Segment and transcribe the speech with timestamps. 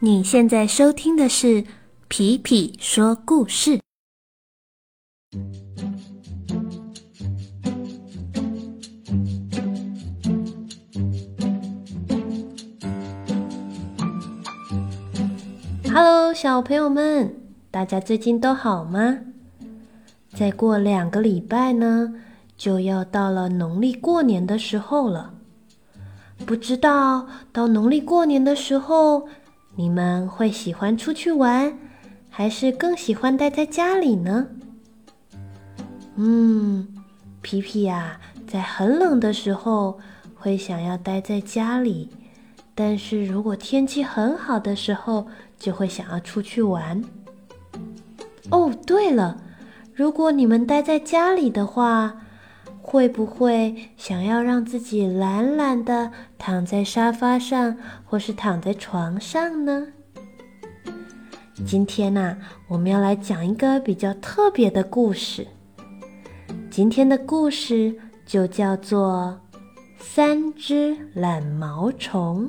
[0.00, 1.62] 你现在收听的是
[2.06, 3.78] 《皮皮说故事》。
[15.90, 17.34] Hello，小朋友们，
[17.70, 19.20] 大家最近都好吗？
[20.34, 22.12] 再过两个礼拜呢，
[22.54, 25.32] 就要到了农历过年的时候了。
[26.44, 29.26] 不知道到农历过年的时候，
[29.78, 31.78] 你们会喜欢出去玩，
[32.30, 34.46] 还是更喜欢待在家里呢？
[36.16, 36.88] 嗯，
[37.42, 39.98] 皮皮呀，在很冷的时候
[40.34, 42.08] 会想要待在家里，
[42.74, 45.26] 但是如果天气很好的时候，
[45.58, 47.04] 就会想要出去玩。
[48.50, 49.42] 哦，对了，
[49.92, 52.22] 如果你们待在家里的话，
[52.88, 59.88] 会不会想要让自己懒懒的躺在沙发上，或是躺在床上呢？
[61.66, 65.48] 今天呢，我们要来讲一个比较特别的故事。
[66.70, 69.40] 今天的故事就叫做
[69.98, 72.48] 《三只懒毛虫》。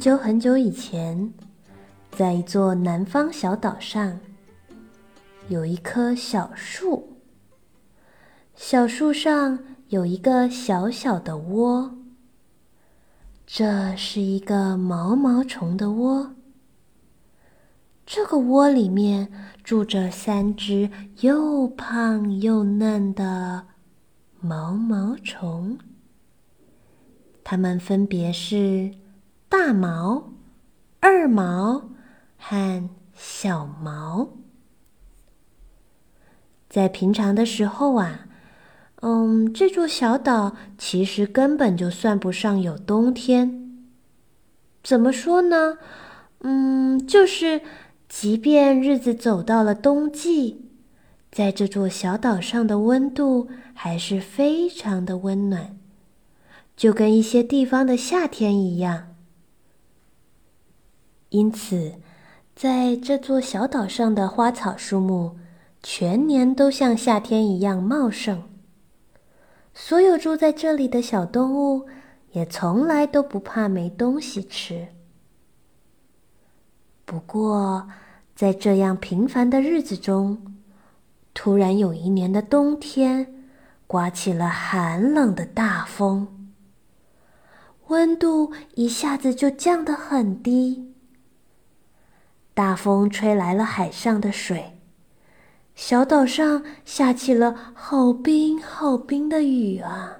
[0.00, 1.30] 很久很久以前，
[2.10, 4.18] 在一座南方小岛上，
[5.48, 7.18] 有一棵小树。
[8.54, 11.98] 小树上有一个小小的窝，
[13.46, 16.34] 这是一个毛毛虫的窝。
[18.06, 19.30] 这个窝里面
[19.62, 23.66] 住着三只又胖又嫩的
[24.40, 25.78] 毛毛虫，
[27.44, 28.94] 它们分别是。
[29.50, 30.32] 大毛、
[31.00, 31.90] 二毛
[32.38, 34.28] 和小毛，
[36.68, 38.28] 在平常的时候啊，
[39.02, 43.82] 嗯，这座小岛其实根本就算不上有冬天。
[44.84, 45.78] 怎么说呢？
[46.42, 47.60] 嗯，就是
[48.08, 50.70] 即便日子走到了冬季，
[51.32, 55.76] 在这座小岛上的温度还是非常的温暖，
[56.76, 59.09] 就跟一些地方的夏天一样。
[61.30, 61.94] 因此，
[62.54, 65.38] 在这座小岛上的花草树木
[65.82, 68.42] 全年都像夏天一样茂盛。
[69.72, 71.86] 所有住在这里的小动物
[72.32, 74.88] 也从来都不怕没东西吃。
[77.04, 77.88] 不过，
[78.34, 80.38] 在这样平凡的日子中，
[81.32, 83.34] 突然有一年的冬天，
[83.86, 86.50] 刮起了寒冷的大风，
[87.86, 90.92] 温度一下子就降得很低。
[92.60, 94.76] 大风吹来了海上的水，
[95.74, 100.18] 小岛上下起了好冰好冰的雨啊！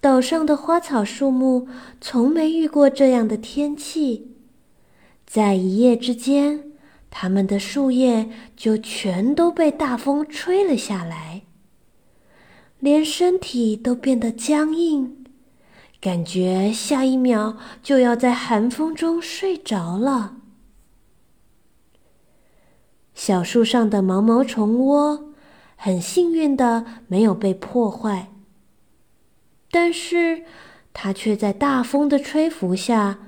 [0.00, 1.68] 岛上的花草树木
[2.00, 4.32] 从没遇过这样的天气，
[5.24, 6.72] 在一夜之间，
[7.08, 11.42] 它们的树叶就全都被大风吹了下来，
[12.80, 15.23] 连身体都变得僵硬。
[16.04, 20.36] 感觉下一秒就要在寒风中睡着了。
[23.14, 25.32] 小树上的毛毛虫窝
[25.76, 28.28] 很幸运的没有被破坏，
[29.70, 30.44] 但是
[30.92, 33.18] 它却在大风的吹拂下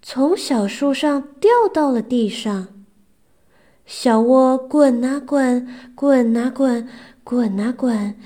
[0.00, 2.68] 从小树上掉到了地上。
[3.84, 6.88] 小窝滚啊滚，滚啊滚，
[7.22, 8.16] 滚啊滚。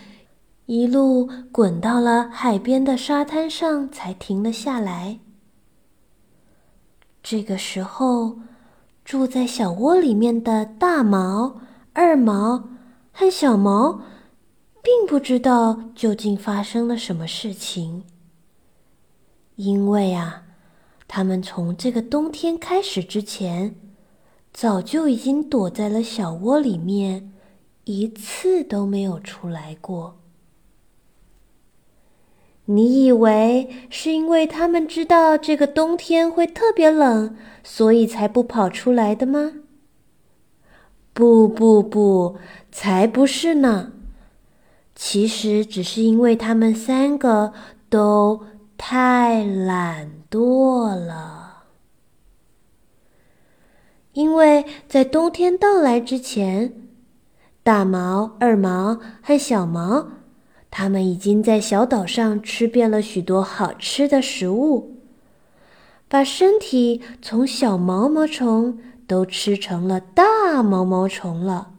[0.67, 5.21] 一路滚到了海边的沙滩上，才停了下来。
[7.23, 8.39] 这个时候，
[9.05, 11.61] 住在小窝里面的大毛、
[11.93, 12.69] 二毛
[13.13, 14.01] 和小毛，
[14.83, 18.03] 并不知道究竟发生了什么事情。
[19.55, 20.43] 因为啊，
[21.07, 23.77] 他们从这个冬天开始之前，
[24.53, 27.33] 早就已经躲在了小窝里面，
[27.85, 30.17] 一次都没有出来过。
[32.67, 39.53] 你以为是因为他们知道这个冬天会特别冷，所以才不跑出来的吗？
[41.13, 42.37] 不不不，
[42.73, 43.93] 才不是呢！
[44.95, 47.53] 其实只是因为他们三个
[47.89, 48.43] 都
[48.77, 51.65] 太懒惰了。
[54.13, 56.73] 因为在冬天到来之前，
[57.63, 60.09] 大毛、二毛和小毛。
[60.79, 64.99] 他们已经在小岛上吃遍了许多好吃的食物，
[66.07, 71.73] 把身体从小毛毛虫都吃成了大毛毛虫了。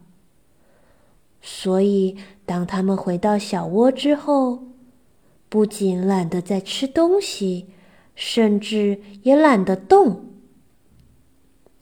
[1.40, 4.64] 所以，当他们回到小窝之后，
[5.48, 7.68] 不仅懒得再吃东西，
[8.16, 10.24] 甚至也懒得动。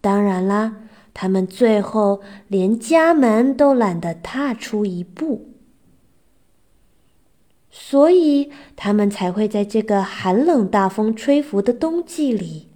[0.02, 0.76] 当然啦，
[1.14, 5.55] 他们最后连家门都懒得踏出一步。
[7.78, 12.70] 所以，他们才会在这个寒冷大风吹拂的冬季里，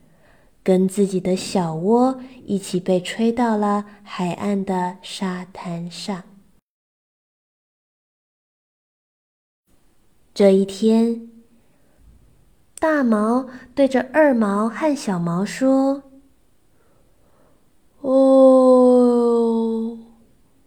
[0.62, 6.22] 跟自己的小窝一起被吹到了海岸的沙滩上。
[10.34, 11.28] 这一天，
[12.78, 16.02] 大毛对着二毛和小毛说
[18.02, 19.98] ：“哦，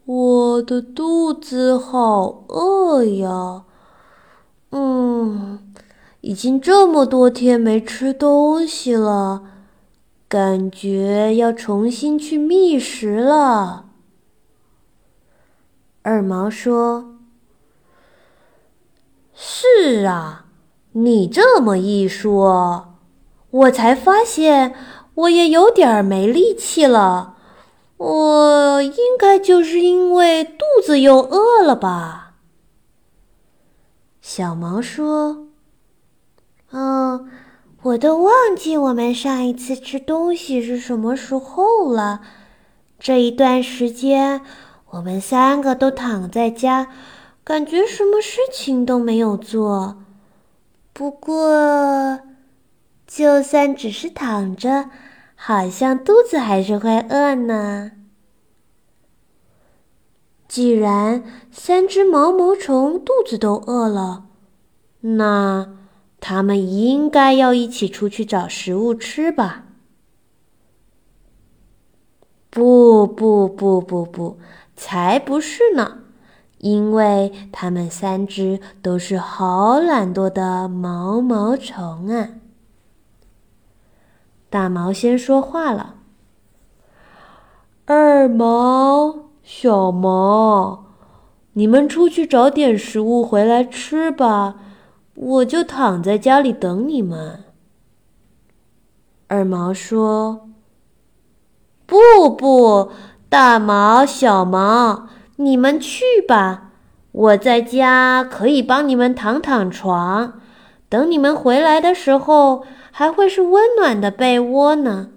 [0.06, 3.66] 我的肚子好饿呀！
[4.76, 5.60] 嗯，
[6.22, 9.44] 已经这么多天没吃东西了，
[10.28, 13.86] 感觉要重新去觅食了。”
[16.02, 17.12] 二毛说。
[19.36, 20.46] 是啊，
[20.94, 22.96] 你这么一说，
[23.52, 24.74] 我才发现
[25.16, 27.36] 我也有点没力气了。
[27.98, 32.33] 我应该就是因为肚子又饿了吧？
[34.26, 35.50] 小毛说
[36.72, 37.28] ：“哦，
[37.82, 42.22] 我都忘记我们上一次吃东西是什么时候了。
[42.98, 44.40] 这一段时间，
[44.92, 46.88] 我们三个都躺在家。”
[47.44, 49.98] 感觉什么事情都没有做，
[50.94, 52.22] 不过，
[53.06, 54.90] 就算只是躺着，
[55.36, 57.92] 好像肚子还是会饿呢。
[60.54, 64.26] 既然三只毛毛虫肚子都饿了，
[65.00, 65.74] 那
[66.20, 69.64] 它们应该要一起出去找食物吃吧？
[72.52, 74.38] 不不不不不，
[74.76, 76.02] 才不是呢！
[76.60, 82.30] 因为它们三只都是好懒惰的毛毛虫啊！
[84.52, 85.96] 大毛先说话了
[87.88, 90.86] ：“二毛、小毛，
[91.54, 94.56] 你们出去找点食物回来吃吧，
[95.16, 97.44] 我就躺在家里等你们。”
[99.28, 100.50] 二毛说
[101.86, 101.98] ：“不
[102.36, 102.92] 不，
[103.30, 106.74] 大毛、小毛。”你们去吧，
[107.12, 110.40] 我在家可以帮你们躺躺床，
[110.88, 115.10] 等你们回来的时候还会是温暖的被窝呢。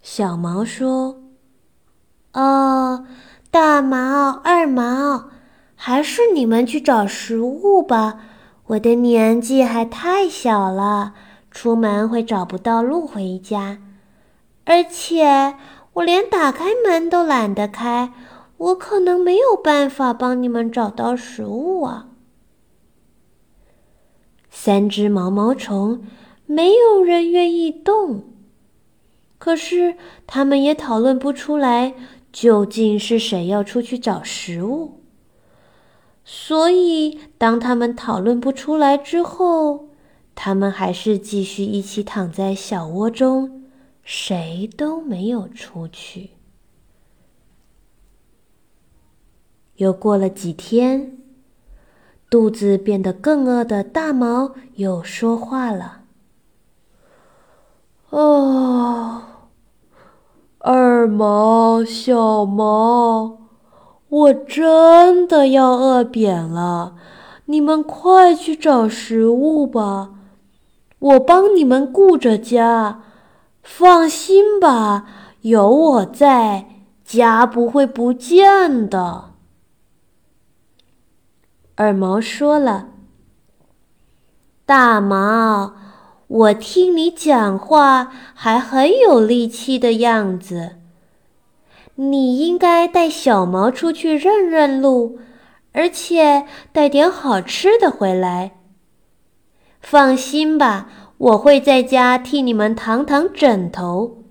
[0.00, 1.19] 小毛说
[2.32, 3.04] ：“哦，
[3.50, 5.30] 大毛、二毛，
[5.74, 8.20] 还是你们去找食物吧，
[8.66, 11.14] 我的年纪还太小了，
[11.50, 13.78] 出门会找不到路回家，
[14.64, 15.56] 而且。”
[15.94, 18.12] 我连打开门都懒得开，
[18.58, 22.06] 我可能没有办法帮你们找到食物啊。
[24.48, 26.04] 三只毛毛虫，
[26.46, 28.22] 没有人愿意动，
[29.36, 29.96] 可是
[30.28, 31.94] 他们也讨论不出来
[32.32, 35.00] 究竟是谁要出去找食物。
[36.24, 39.88] 所以，当他们讨论不出来之后，
[40.34, 43.56] 他们还是继续一起躺在小窝中。
[44.02, 46.30] 谁都没有出去。
[49.76, 51.18] 又过了几天，
[52.28, 56.02] 肚子变得更饿的大毛又说话了
[58.10, 59.22] ：“哦，
[60.60, 63.38] 二毛、小毛，
[64.08, 66.94] 我真的要饿扁了，
[67.46, 70.10] 你们快去找食物吧，
[70.98, 73.02] 我帮你们顾着家。”
[73.62, 75.06] 放心吧，
[75.42, 76.66] 有我在，
[77.04, 79.32] 家不会不见的。
[81.74, 82.88] 二毛说了
[84.64, 85.74] ：“大毛，
[86.30, 90.76] 我听你讲话还很有力气的样子，
[91.96, 95.18] 你应该带小毛出去认认路，
[95.72, 98.52] 而且带点好吃的回来。
[99.80, 100.88] 放心吧。”
[101.20, 104.22] 我会在家替你们躺躺枕头，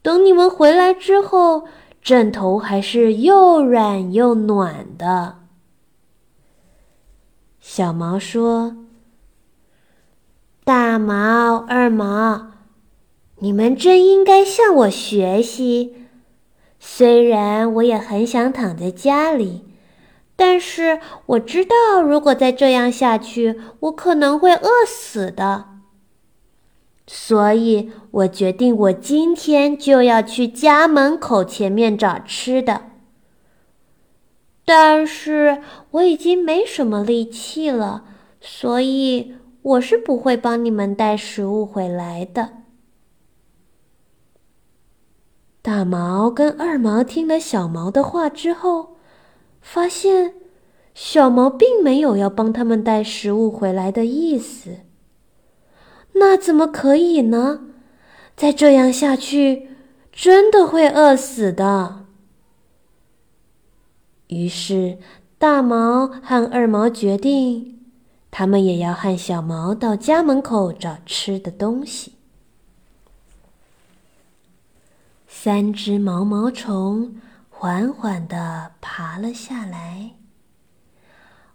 [0.00, 1.64] 等你们回来之后，
[2.00, 5.36] 枕头还是又软又暖的。
[7.60, 8.74] 小毛说
[10.70, 12.52] ：“大毛、二毛，
[13.40, 16.06] 你们真应该向我学习。
[16.78, 19.64] 虽然我也很想躺在家里，
[20.36, 25.70] 但是我知道，如果再这样下去，我可能会饿死的。”
[27.04, 32.82] 所以我决定，我今天就要去家门口前面找吃的。
[34.64, 35.60] 但是
[35.90, 38.04] 我已经没什么力气了，
[38.40, 42.62] 所以我是不会帮你们带食物回来的。
[45.62, 48.96] 大毛跟二毛听了小毛的话之后，
[49.60, 50.34] 发现
[50.94, 54.78] 小毛并没有要帮他们带食物回来的意思。
[56.14, 57.66] 那怎么可以呢？
[58.34, 59.68] 再这样下去，
[60.10, 62.06] 真的会饿死的。
[64.28, 64.98] 于是，
[65.38, 67.79] 大毛和二毛决定，
[68.30, 72.14] 他们也要和小毛到家门口找吃的东西。
[75.26, 77.16] 三只毛毛虫
[77.48, 80.12] 缓缓地爬了下来，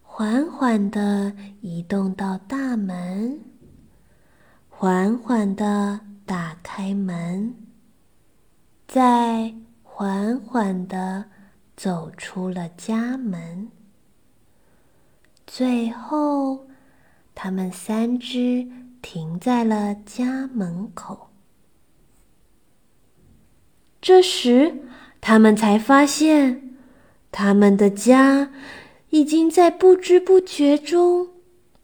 [0.01, 3.39] 缓缓地移动到大门，
[4.69, 7.55] 缓缓地打开门，
[8.87, 9.53] 再
[9.83, 11.25] 缓缓地
[11.75, 13.69] 走出了家门。
[15.45, 16.64] 最后，
[17.35, 18.67] 他们三只
[19.01, 21.29] 停在了家门口。
[24.01, 24.81] 这时，
[25.19, 26.75] 他们才发现，
[27.31, 28.51] 他们的家
[29.09, 31.27] 已经在不知不觉中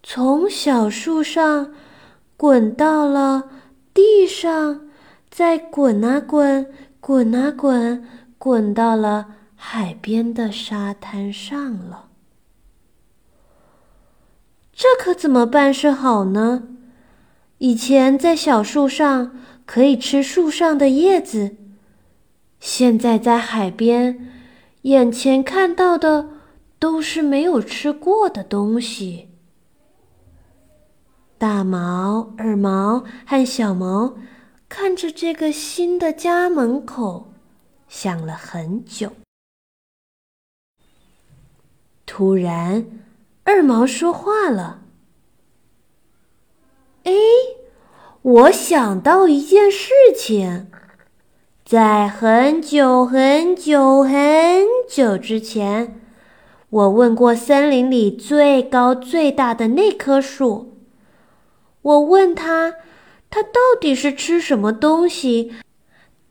[0.01, 1.74] 从小树上
[2.38, 3.50] 滚到了
[3.93, 4.88] 地上，
[5.29, 12.11] 再滚啊滚，滚啊滚，滚到了海边的沙滩上了。
[14.82, 16.68] 这可怎么办是好呢？
[17.60, 21.56] 以前在小树上可以吃树上的叶子。
[22.60, 24.32] 现在在海边，
[24.82, 26.30] 眼前看到的
[26.80, 29.30] 都是没有吃过的东西。
[31.38, 34.16] 大毛、二毛和小毛
[34.68, 37.32] 看着这个新的家门口，
[37.88, 39.12] 想了很久。
[42.08, 42.84] 突然，
[43.43, 44.81] 二毛说话了
[47.03, 47.12] ：“哎，
[48.21, 50.67] 我想到一件事情。”
[51.63, 56.01] 在很久很久很久之前，
[56.69, 60.77] 我问过森林里最高最大的那棵树。
[61.81, 62.74] 我问他，
[63.29, 65.53] 它到底是吃什么东西，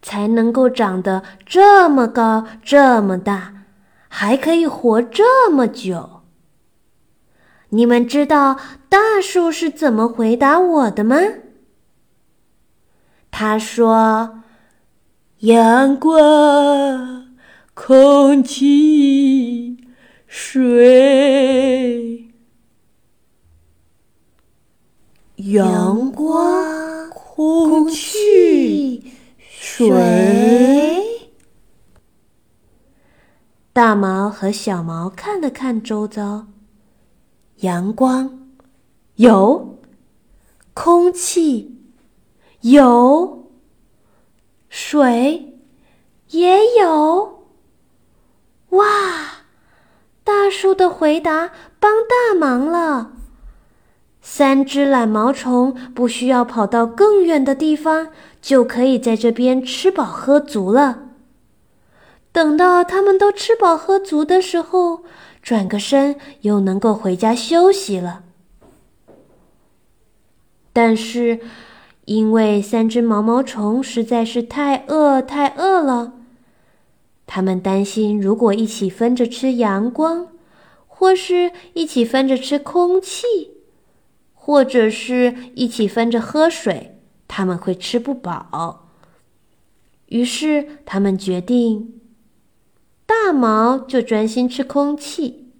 [0.02, 3.64] 才能够长得这么高这么大，
[4.08, 6.19] 还可以活这么久？
[7.70, 11.16] 你们知道大树是怎么回答我的吗？
[13.30, 14.36] 他说。
[15.40, 17.34] 阳光、
[17.72, 19.78] 空气、
[20.26, 22.28] 水。
[25.36, 29.14] 阳光、空气、
[29.48, 29.88] 水。
[33.72, 36.48] 大毛和小毛看了看周遭，
[37.60, 38.48] 阳光
[39.16, 39.78] 有，
[40.72, 41.78] 空气
[42.62, 43.50] 有。
[44.68, 45.58] 水
[46.28, 47.44] 也有，
[48.70, 48.84] 哇！
[50.22, 51.50] 大树的回答
[51.80, 53.12] 帮大忙了。
[54.22, 61.08] 三只懒毛虫不需要跑到更远的地方，就可以在这边吃饱喝足了。
[62.30, 65.02] 等到它们都吃饱喝足的时候，
[65.42, 68.24] 转个身又能够回家休息了。
[70.72, 71.40] 但是。
[72.06, 76.14] 因为三只毛毛虫实在是太饿太饿了，
[77.24, 80.26] 他们担心，如果一起分着吃阳光，
[80.88, 83.52] 或是一起分着吃空气，
[84.34, 88.88] 或者是一起分着喝水，他们会吃不饱。
[90.06, 91.99] 于是，他们决定，
[93.10, 95.52] 大毛就专心吃空气，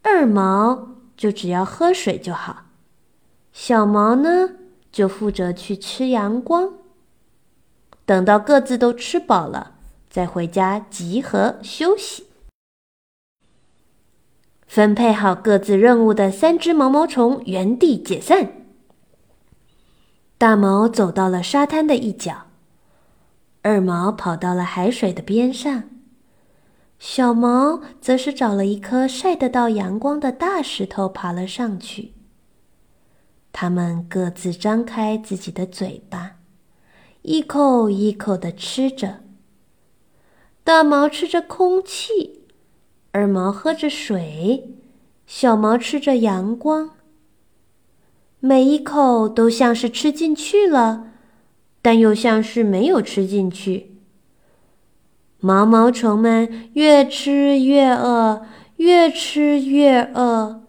[0.00, 2.62] 二毛就只要喝水就好，
[3.52, 4.52] 小毛呢？
[4.90, 6.72] 就负责去吃阳光，
[8.06, 9.74] 等到各自都吃饱了，
[10.08, 12.28] 再回家集合休息。
[14.66, 18.52] 分配好各自任务的三只毛毛虫原地解散。
[20.38, 22.46] 大毛走到了沙滩的一角，
[23.60, 25.84] 二毛跑到了海水的边上，
[27.00, 32.12] 小毛则是找了一颗晒得到阳光的大石头爬了上去。
[33.52, 36.36] 他们各自张开自己的嘴巴，
[37.22, 39.20] 一口一口的吃着。
[40.62, 42.42] 大毛吃着空气，
[43.12, 44.76] 二毛喝着水，
[45.26, 46.90] 小毛吃着阳光。
[48.40, 51.12] 每一口都像是吃进去了，
[51.80, 53.89] 但又像是没有吃进去。
[55.40, 58.42] 毛毛虫们越吃越饿，
[58.76, 60.62] 越吃越饿，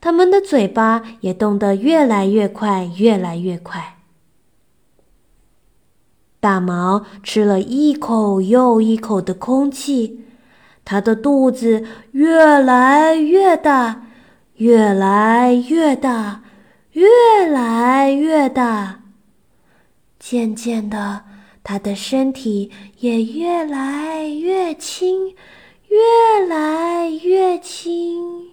[0.00, 3.96] 它们的嘴巴也动得越来越快，越来越快。
[6.38, 10.24] 大毛吃了一口又一口的空气，
[10.84, 14.02] 它的肚子越来越大，
[14.56, 16.42] 越来越大，
[16.92, 19.00] 越来越大。
[20.18, 21.31] 渐渐的。
[21.64, 25.34] 他的身体也越来越轻，
[25.88, 28.50] 越来越轻。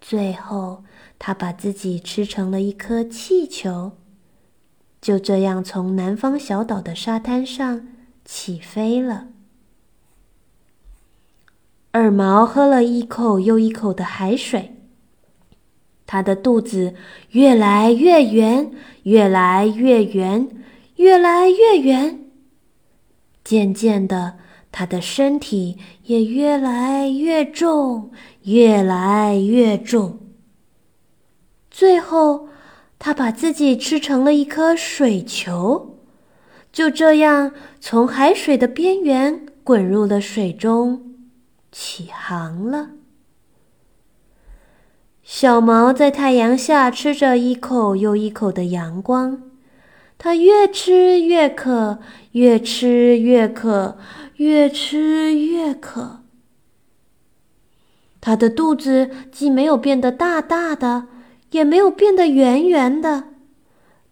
[0.00, 0.82] 最后，
[1.18, 3.92] 他把自己吃成了一颗气球，
[5.00, 7.88] 就这样从南方小岛的沙滩上
[8.24, 9.28] 起飞了。
[11.92, 14.74] 二毛喝了一口又一口的海水，
[16.06, 16.94] 他的肚子
[17.30, 18.72] 越来越圆，
[19.04, 20.48] 越来越圆。
[21.02, 22.30] 越来越圆，
[23.42, 24.34] 渐渐的，
[24.70, 28.12] 他的身体也越来越重，
[28.44, 30.20] 越来越重。
[31.72, 32.46] 最后，
[33.00, 35.98] 他把自己吃成了一颗水球，
[36.70, 41.16] 就这样从海水的边缘滚入了水中，
[41.72, 42.90] 起航了。
[45.24, 49.51] 小毛在太阳下吃着一口又一口的阳光。
[50.24, 51.98] 他越吃越渴，
[52.30, 53.98] 越吃越渴，
[54.36, 56.20] 越吃越渴。
[58.20, 61.08] 他的肚子既没有变得大大的，
[61.50, 63.30] 也没有变得圆圆的，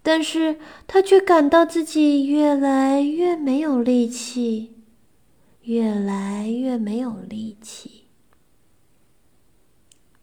[0.02, 4.82] 但是他却感到自己越来越没有力气，
[5.62, 8.06] 越来越没有力气。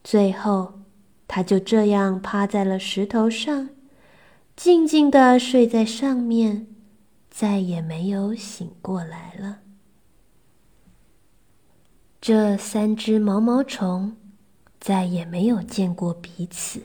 [0.04, 0.82] 最后，
[1.30, 3.70] 他就这样趴在了石头上。
[4.58, 6.66] 静静的睡在上面，
[7.30, 9.60] 再也没有醒过来了。
[12.20, 14.18] 这三只毛毛虫
[14.80, 16.82] 再也没有见过彼此，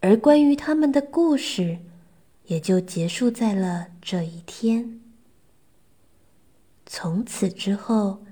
[0.00, 1.80] 而关于他们的故事
[2.46, 5.02] 也就结束在了这一天。
[6.86, 8.24] 从此之后，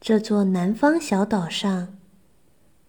[0.00, 1.96] 这座南方小岛上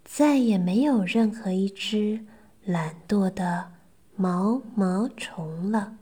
[0.03, 2.25] 再也没有任何一只
[2.63, 3.74] 懒惰的。
[4.17, 5.93] 毛毛虫了。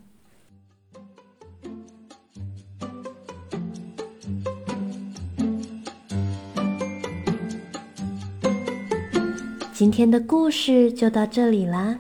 [9.73, 11.97] 今天的故事就到这里啦，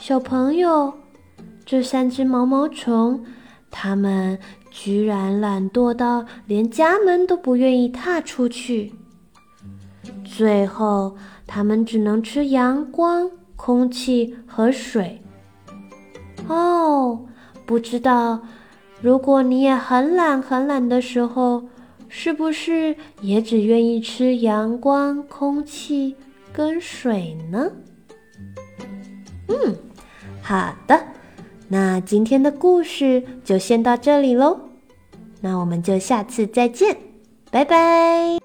[0.00, 0.92] 小朋友，
[1.64, 3.24] 这三只毛毛虫，
[3.70, 4.36] 它们
[4.72, 8.92] 居然懒惰到连家门都不愿意踏出去，
[10.24, 13.30] 最后它们只能吃阳光。
[13.64, 15.22] 空气和水。
[16.48, 17.18] 哦，
[17.64, 18.42] 不知道，
[19.00, 21.64] 如果你也很懒很懒的时候，
[22.10, 26.14] 是不是也只愿意吃阳光、空气
[26.52, 27.70] 跟水呢？
[29.48, 29.74] 嗯，
[30.42, 31.02] 好的，
[31.68, 34.60] 那今天的故事就先到这里喽。
[35.40, 36.98] 那我们就下次再见，
[37.50, 38.43] 拜拜。